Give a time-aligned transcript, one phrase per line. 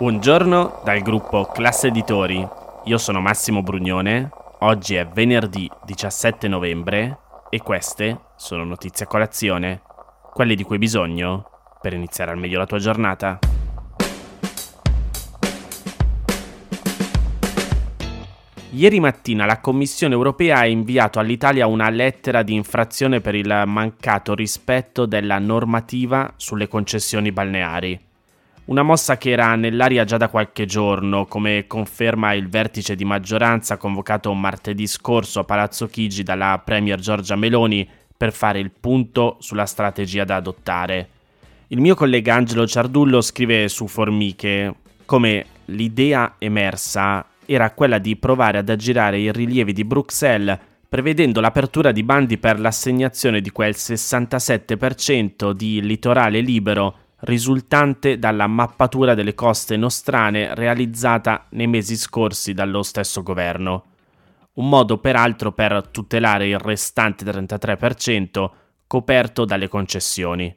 [0.00, 2.42] Buongiorno dal gruppo Classe Editori.
[2.84, 4.30] Io sono Massimo Brugnone.
[4.60, 7.18] Oggi è venerdì 17 novembre
[7.50, 9.82] e queste sono notizie a colazione,
[10.32, 11.50] quelle di cui hai bisogno
[11.82, 13.38] per iniziare al meglio la tua giornata.
[18.70, 24.34] Ieri mattina la Commissione europea ha inviato all'Italia una lettera di infrazione per il mancato
[24.34, 28.08] rispetto della normativa sulle concessioni balneari.
[28.70, 33.76] Una mossa che era nell'aria già da qualche giorno, come conferma il vertice di maggioranza
[33.76, 39.66] convocato martedì scorso a Palazzo Chigi dalla Premier Giorgia Meloni per fare il punto sulla
[39.66, 41.08] strategia da adottare.
[41.66, 44.72] Il mio collega Angelo Ciardullo scrive su Formiche
[45.04, 50.56] come l'idea emersa era quella di provare ad aggirare i rilievi di Bruxelles
[50.88, 59.14] prevedendo l'apertura di bandi per l'assegnazione di quel 67% di litorale libero risultante dalla mappatura
[59.14, 63.84] delle coste nostrane realizzata nei mesi scorsi dallo stesso governo.
[64.54, 68.50] Un modo peraltro per tutelare il restante 33%
[68.86, 70.54] coperto dalle concessioni.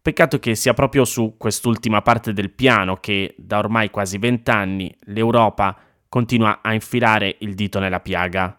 [0.00, 5.76] Peccato che sia proprio su quest'ultima parte del piano che, da ormai quasi vent'anni, l'Europa
[6.08, 8.58] continua a infilare il dito nella piaga.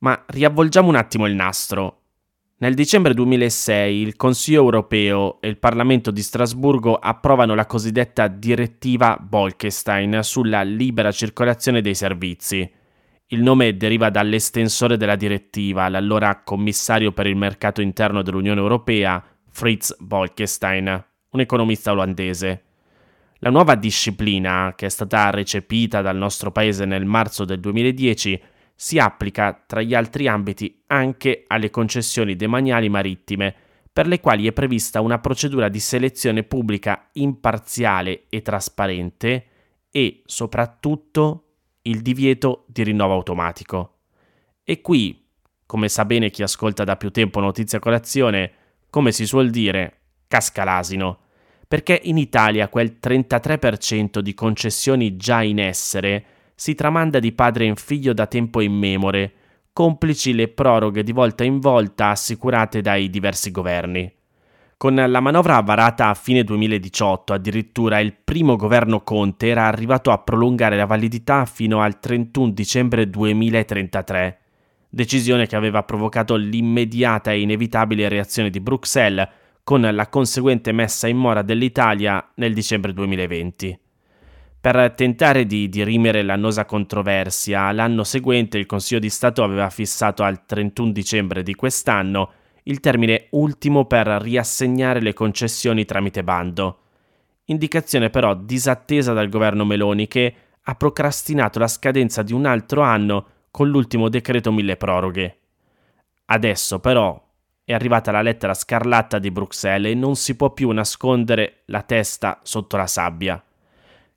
[0.00, 2.02] Ma riavvolgiamo un attimo il nastro.
[2.64, 9.18] Nel dicembre 2006 il Consiglio europeo e il Parlamento di Strasburgo approvano la cosiddetta direttiva
[9.20, 12.66] Bolkestein sulla libera circolazione dei servizi.
[13.26, 19.94] Il nome deriva dall'estensore della direttiva, l'allora commissario per il mercato interno dell'Unione Europea, Fritz
[19.98, 22.62] Bolkestein, un economista olandese.
[23.40, 28.40] La nuova disciplina, che è stata recepita dal nostro paese nel marzo del 2010,
[28.74, 33.54] si applica tra gli altri ambiti anche alle concessioni demaniali marittime,
[33.92, 39.46] per le quali è prevista una procedura di selezione pubblica imparziale e trasparente
[39.90, 41.44] e soprattutto
[41.82, 43.98] il divieto di rinnovo automatico.
[44.64, 45.24] E qui,
[45.66, 48.52] come sa bene chi ascolta da più tempo Notizia Colazione,
[48.90, 51.18] come si suol dire, casca l'asino,
[51.68, 56.24] perché in Italia quel 33% di concessioni già in essere
[56.54, 59.32] si tramanda di padre in figlio da tempo immemore,
[59.72, 64.12] complici le proroghe di volta in volta assicurate dai diversi governi.
[64.76, 70.18] Con la manovra varata a fine 2018, addirittura il primo governo Conte era arrivato a
[70.18, 74.38] prolungare la validità fino al 31 dicembre 2033,
[74.90, 79.28] decisione che aveva provocato l'immediata e inevitabile reazione di Bruxelles
[79.64, 83.78] con la conseguente messa in mora dell'Italia nel dicembre 2020.
[84.64, 90.46] Per tentare di dirimere l'annosa controversia, l'anno seguente il Consiglio di Stato aveva fissato al
[90.46, 92.30] 31 dicembre di quest'anno
[92.62, 96.78] il termine ultimo per riassegnare le concessioni tramite bando.
[97.44, 103.26] Indicazione però disattesa dal governo Meloni che ha procrastinato la scadenza di un altro anno
[103.50, 105.40] con l'ultimo decreto mille proroghe.
[106.24, 107.22] Adesso però
[107.62, 112.40] è arrivata la lettera scarlatta di Bruxelles e non si può più nascondere la testa
[112.42, 113.44] sotto la sabbia.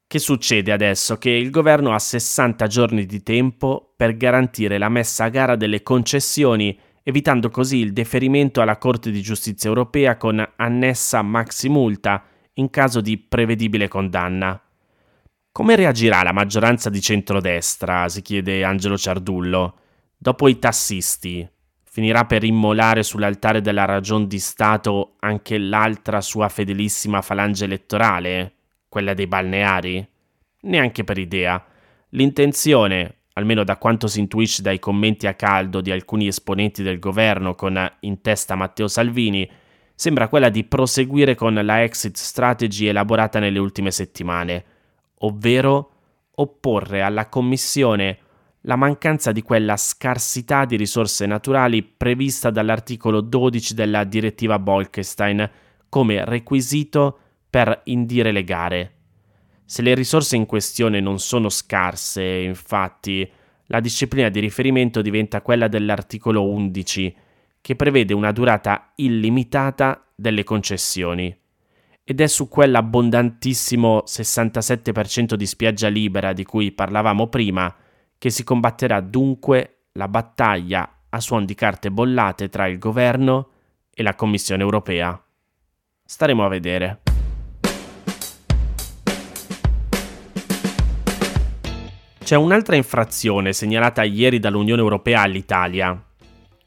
[0.09, 1.17] Che succede adesso?
[1.17, 5.83] Che il governo ha 60 giorni di tempo per garantire la messa a gara delle
[5.83, 12.23] concessioni, evitando così il deferimento alla Corte di giustizia europea con annessa maximulta
[12.53, 14.57] in caso di prevedibile condanna.
[15.51, 18.07] Come reagirà la maggioranza di centrodestra?
[18.07, 19.75] si chiede Angelo Ciardullo.
[20.15, 21.45] Dopo i tassisti,
[21.83, 28.56] finirà per immolare sull'altare della ragion di Stato anche l'altra sua fedelissima falange elettorale?
[28.89, 30.07] Quella dei balneari?
[30.61, 31.63] Neanche per idea.
[32.09, 37.55] L'intenzione, almeno da quanto si intuisce dai commenti a caldo di alcuni esponenti del governo
[37.55, 39.49] con in testa Matteo Salvini,
[39.93, 44.63] sembra quella di proseguire con la exit strategy elaborata nelle ultime settimane,
[45.19, 45.91] ovvero
[46.35, 48.19] opporre alla Commissione
[48.61, 55.49] la mancanza di quella scarsità di risorse naturali prevista dall'articolo 12 della direttiva Bolkestein
[55.89, 57.19] come requisito
[57.49, 58.91] per indire le gare.
[59.65, 63.29] Se le risorse in questione non sono scarse, infatti,
[63.65, 67.15] la disciplina di riferimento diventa quella dell'articolo 11,
[67.59, 71.35] che prevede una durata illimitata delle concessioni.
[72.03, 77.75] Ed è su quell'abbondantissimo 67% di spiaggia libera di cui parlavamo prima
[78.17, 83.49] che si combatterà dunque la battaglia a suon di carte bollate tra il governo
[83.93, 85.21] e la Commissione europea.
[86.05, 87.06] Staremo a vedere.
[92.27, 95.97] C'è un'altra infrazione segnalata ieri dall'Unione Europea all'Italia.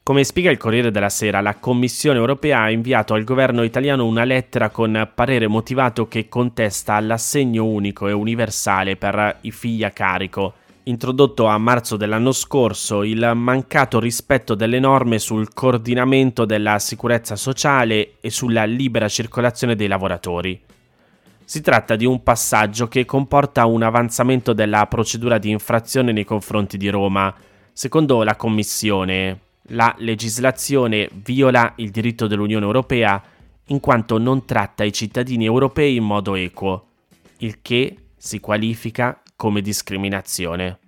[0.01, 4.23] Come spiega il Corriere della Sera, la Commissione Europea ha inviato al governo italiano una
[4.23, 10.53] lettera con parere motivato che contesta l'assegno unico e universale per i figli a carico,
[10.85, 18.13] introdotto a marzo dell'anno scorso, il mancato rispetto delle norme sul coordinamento della sicurezza sociale
[18.19, 20.59] e sulla libera circolazione dei lavoratori.
[21.43, 26.77] Si tratta di un passaggio che comporta un avanzamento della procedura di infrazione nei confronti
[26.77, 27.33] di Roma.
[27.73, 29.39] Secondo la Commissione,
[29.69, 33.21] la legislazione viola il diritto dell'Unione Europea
[33.65, 36.87] in quanto non tratta i cittadini europei in modo equo,
[37.37, 40.79] il che si qualifica come discriminazione.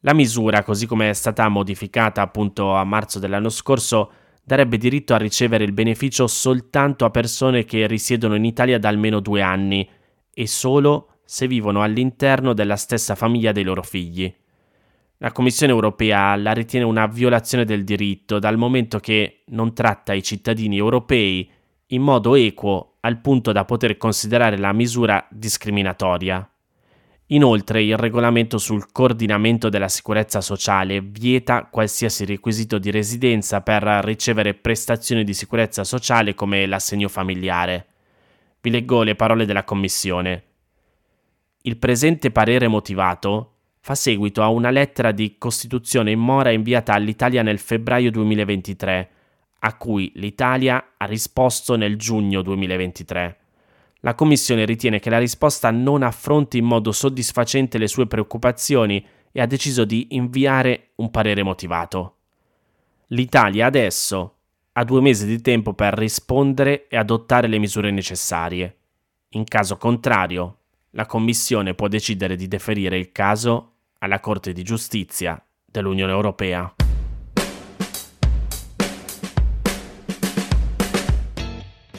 [0.00, 4.10] La misura, così come è stata modificata appunto a marzo dell'anno scorso,
[4.44, 9.20] darebbe diritto a ricevere il beneficio soltanto a persone che risiedono in Italia da almeno
[9.20, 9.88] due anni
[10.32, 14.32] e solo se vivono all'interno della stessa famiglia dei loro figli.
[15.18, 20.22] La Commissione europea la ritiene una violazione del diritto dal momento che non tratta i
[20.22, 21.50] cittadini europei
[21.88, 26.46] in modo equo al punto da poter considerare la misura discriminatoria.
[27.28, 34.52] Inoltre il regolamento sul coordinamento della sicurezza sociale vieta qualsiasi requisito di residenza per ricevere
[34.52, 37.86] prestazioni di sicurezza sociale come l'assegno familiare.
[38.60, 40.42] Vi leggo le parole della Commissione.
[41.62, 47.42] Il presente parere motivato fa seguito a una lettera di Costituzione in mora inviata all'Italia
[47.42, 49.10] nel febbraio 2023,
[49.60, 53.43] a cui l'Italia ha risposto nel giugno 2023
[54.04, 59.40] la Commissione ritiene che la risposta non affronti in modo soddisfacente le sue preoccupazioni e
[59.40, 62.16] ha deciso di inviare un parere motivato.
[63.08, 64.36] L'Italia adesso
[64.72, 68.76] ha due mesi di tempo per rispondere e adottare le misure necessarie.
[69.30, 70.58] In caso contrario,
[70.90, 76.74] la Commissione può decidere di deferire il caso alla Corte di giustizia dell'Unione Europea.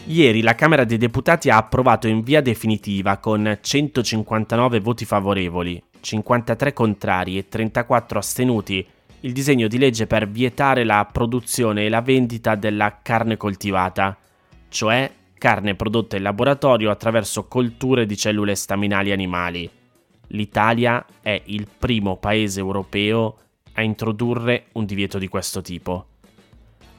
[0.08, 6.74] Ieri la Camera dei Deputati ha approvato in via definitiva con 159 voti favorevoli, 53
[6.74, 8.86] contrari e 34 astenuti
[9.22, 14.16] il disegno di legge per vietare la produzione e la vendita della carne coltivata,
[14.70, 15.10] cioè
[15.40, 19.68] carne prodotta in laboratorio attraverso colture di cellule staminali animali.
[20.28, 23.38] L'Italia è il primo paese europeo
[23.74, 26.10] a introdurre un divieto di questo tipo.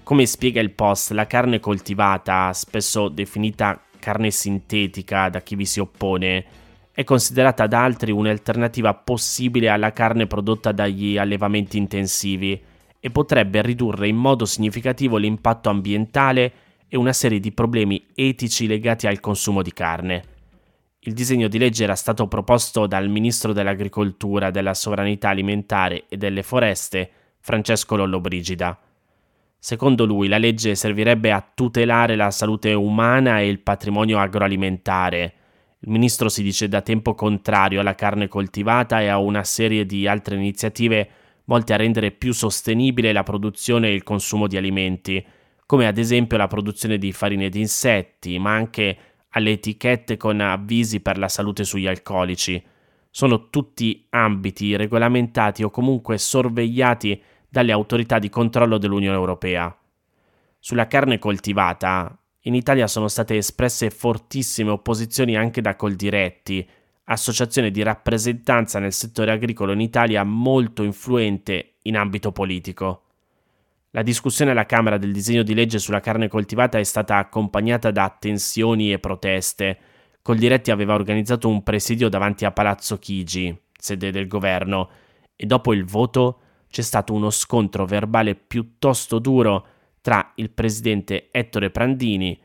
[0.06, 5.80] Come spiega il post, la carne coltivata, spesso definita carne sintetica da chi vi si
[5.80, 6.44] oppone,
[6.92, 12.62] è considerata da altri un'alternativa possibile alla carne prodotta dagli allevamenti intensivi
[13.00, 16.52] e potrebbe ridurre in modo significativo l'impatto ambientale
[16.86, 20.22] e una serie di problemi etici legati al consumo di carne.
[21.00, 26.44] Il disegno di legge era stato proposto dal ministro dell'Agricoltura, della Sovranità Alimentare e delle
[26.44, 27.10] Foreste,
[27.40, 28.78] Francesco Lollobrigida.
[29.66, 35.34] Secondo lui la legge servirebbe a tutelare la salute umana e il patrimonio agroalimentare.
[35.80, 40.06] Il ministro si dice da tempo contrario alla carne coltivata e a una serie di
[40.06, 41.08] altre iniziative
[41.46, 45.26] volte a rendere più sostenibile la produzione e il consumo di alimenti,
[45.66, 48.96] come ad esempio la produzione di farine di insetti, ma anche
[49.30, 52.64] alle etichette con avvisi per la salute sugli alcolici.
[53.10, 57.20] Sono tutti ambiti regolamentati o comunque sorvegliati
[57.56, 59.74] dalle autorità di controllo dell'Unione Europea.
[60.58, 66.68] Sulla carne coltivata, in Italia sono state espresse fortissime opposizioni anche da Coldiretti,
[67.04, 73.04] associazione di rappresentanza nel settore agricolo in Italia molto influente in ambito politico.
[73.92, 78.14] La discussione alla Camera del disegno di legge sulla carne coltivata è stata accompagnata da
[78.18, 79.78] tensioni e proteste.
[80.20, 84.90] Coldiretti aveva organizzato un presidio davanti a Palazzo Chigi, sede del governo,
[85.34, 86.40] e dopo il voto
[86.76, 89.66] c'è stato uno scontro verbale piuttosto duro
[90.02, 92.38] tra il presidente Ettore Prandini,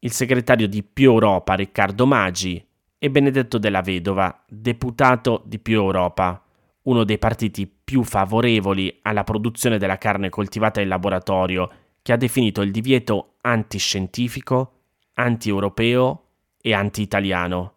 [0.00, 2.62] il segretario di Più Europa Riccardo Maggi
[2.98, 6.44] e Benedetto della Vedova, deputato di Più Europa,
[6.82, 11.70] uno dei partiti più favorevoli alla produzione della carne coltivata in laboratorio,
[12.02, 14.80] che ha definito il divieto antiscientifico,
[15.14, 16.24] anti-europeo
[16.60, 17.76] e anti-italiano.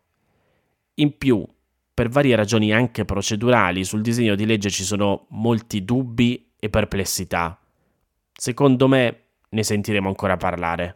[0.96, 1.48] In più,
[1.94, 7.60] per varie ragioni anche procedurali sul disegno di legge ci sono molti dubbi e perplessità.
[8.34, 10.94] Secondo me ne sentiremo ancora parlare.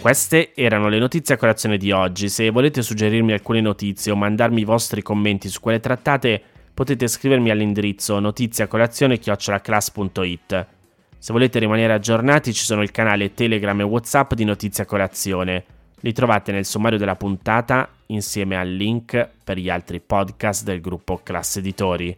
[0.00, 2.28] Queste erano le notizie a colazione di oggi.
[2.28, 6.40] Se volete suggerirmi alcune notizie o mandarmi i vostri commenti su quelle trattate,
[6.72, 10.77] potete scrivermi all'indirizzo notiziacolazione.it.
[11.20, 15.64] Se volete rimanere aggiornati ci sono il canale Telegram e Whatsapp di Notizia Colazione.
[16.00, 21.20] Li trovate nel sommario della puntata insieme al link per gli altri podcast del gruppo
[21.24, 22.16] Classe Editori.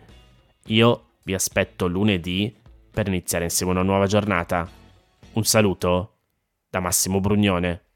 [0.66, 2.54] Io vi aspetto lunedì
[2.90, 4.68] per iniziare insieme una nuova giornata.
[5.32, 6.16] Un saluto
[6.68, 7.89] da Massimo Brugnone.